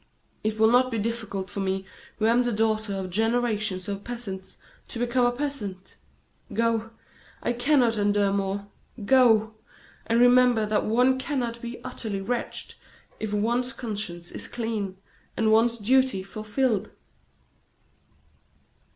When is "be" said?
0.89-0.97, 11.61-11.79